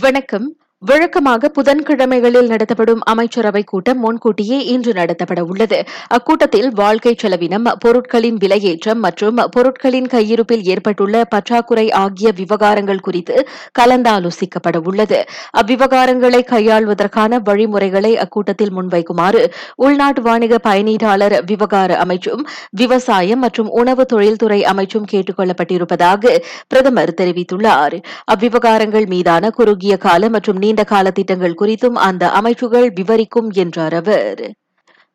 [0.00, 0.56] வணக்கம்.
[0.88, 5.78] வழக்கமாக புதன்கிழமைகளில் நடத்தப்படும் அமைச்சரவை கூட்டம் முன்கூட்டியே இன்று நடத்தப்பட உள்ளது.
[6.08, 13.36] அக்கூட்டத்தில் வாழ்க்கை செலவினம் பொருட்களின் விலையேற்றம் மற்றும் பொருட்களின் கையிருப்பில் ஏற்பட்டுள்ள பற்றாக்குறை ஆகிய விவகாரங்கள் குறித்து
[13.78, 15.20] கலந்தாலோசிக்கப்பட உள்ளது.
[15.60, 19.42] அவ்விவகாரங்களை கையாள்வதற்கான வழிமுறைகளை அக்கூட்டத்தில் முன்வைக்குமாறு
[19.76, 26.36] உள்நாட்டு வாணிக பயணீட்டாளர் விவகார அமைச்சும் விவசாயம் மற்றும் உணவு தொழில்துறை அமைச்சும் கேட்டுக் கொள்ளப்பட்டிருப்பதாக
[26.68, 27.98] பிரதமர் தெரிவித்துள்ளார்.
[28.34, 34.52] அவ்விவகாரங்கள் மீதான குறுகிய கால மற்றும் நீண்ட கால திட்டங்கள் குறித்தும் அந்த அமைச்சுகள் விவரிக்கும் என்றார் அவர்.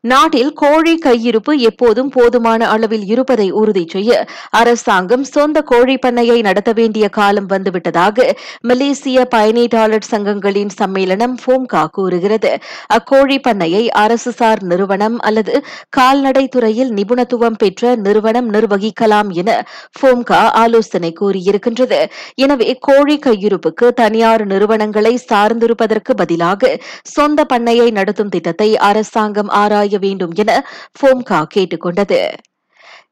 [0.03, 4.11] நாட்டில் கோழி கையிருப்பு எப்போதும் போதுமான அளவில் இருப்பதை உறுதி செய்ய
[4.49, 8.27] அரசாங்கம் சொந்த கோழி பண்ணையை நடத்த வேண்டிய காலம் வந்துவிட்டதாக
[8.61, 12.51] மலேசிய பயணீட்டாளர் சங்கங்களின் சம்மேளனம் ஃபோம்கா கூறுகிறது.
[12.87, 15.55] அக்கோழி பண்ணையை அரசுசார் நிறுவனம் அல்லது
[15.89, 19.57] கால்நடை துறையில் நிபுணத்துவம் பெற்ற நிறுவனம் நிர்வகிக்கலாம் என
[19.99, 22.01] ஃபோம்கா ஆலோசனை கூறியிருக்கின்றது.
[22.35, 26.73] எனவே கோழி கையிருப்புக்கு தனியார் நிறுவனங்களை சார்ந்திருப்பதற்கு பதிலாக
[27.03, 30.65] சொந்த பண்ணையை நடத்தும் திட்டத்தை அரசாங்கம் ஆராய வேண்டும் என
[30.99, 32.19] ஃபோம்கா கேட்டுக்கொண்டது.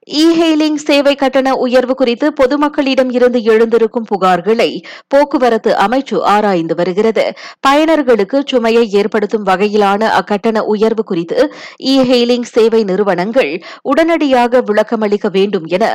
[0.07, 4.67] இ ஹெய்லிங் சேவை கட்டண உயர்வு குறித்து பொதுமக்களிடம் இருந்து எழுந்திருக்கும் புகார்களை
[5.07, 7.25] போக்குவரத்து அமைச்சு ஆராய்ந்து வருகிறது.
[7.61, 11.39] பயனர்களுக்கு சுமையை ஏற்படுத்தும் வகையிலான அக்கட்டண உயர்வு குறித்து
[11.77, 15.85] இ ஹெய்லிங் சேவை நிறுவனங்கள் உடனடியாக விளக்கமளிக்க வேண்டும் என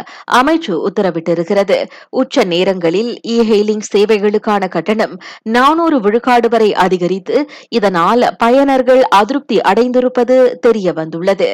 [0.40, 1.78] அமைச்சு உத்தரவிட்டிருக்கிறது.
[2.10, 11.52] உச்ச நேரங்களில் இ ஹெய்லிங் சேவைகளுக்கான கட்டணம் நானூறு விழுக்காடு வரை அதிகரித்து இதனால் பயனர்கள் அதிருப்தி அடைந்திருப்பது தெரியவந்துள்ளது.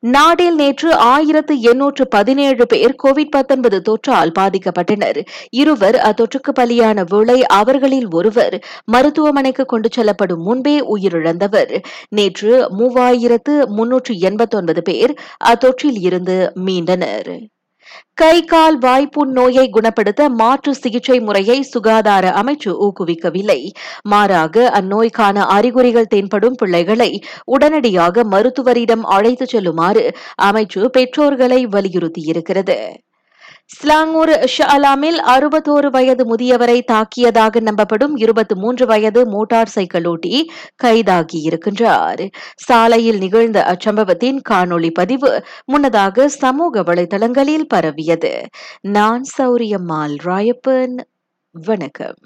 [0.00, 5.26] நாட்டில் நேற்று ஆயிரத்து எண்ணூற்று பதினேழு பேர் கோவிட் தொற்றால் பாதிக்கப்பட்டனர்.
[5.50, 11.84] இருவர் அத்தொற்றுக்கு பலியான விளை அவர்களில் ஒருவர் மருத்துவமனைக்கு கொண்டு செல்லப்படும் முன்பே உயிரிழந்தவர்.
[12.08, 17.46] நேற்று மூவாயிரத்து முன்னூற்று எண்பத்தொன்பது பேர் அத்தொற்றில் இருந்து மீண்டனர்.
[18.20, 23.70] கை கால் வாய்ப்புண் நோயை குணப்படுத்த மாற்று சிகிச்சை முறையை சுகாதார அமைச்சு ஊக்குவிக்கவில்லை.
[24.02, 30.04] மாறாக அந்நோய்க்கான அறிகுறிகள் தென்படும் பிள்ளைகளை உடனடியாக மருத்துவரிடம் அழைத்துச் செல்லுமாறு
[30.42, 32.78] அமைச்சு பெற்றோர்களை வலியுறுத்தியிருக்கிறது.
[33.76, 40.50] ஸ்லாங்கூர் ஷாலாமில் அறுபத்தோரு வயது முதியவரை தாக்கியதாக நம்பப்படும் இருபத்தி மூன்று வயது மோட்டார் சைக்கிள் ஓட்டி
[40.82, 48.34] கைதாகியிருக்கின்றார் சாலையில் நிகழ்ந்த அச்சம்பவத்தின் காணொளி பதிவு முன்னதாக சமூக வலைதளங்களில் பரவியது.
[48.80, 50.96] நான் சௌரியம்மாள் ராயப்பன்.
[51.50, 52.18] வணக்கம்.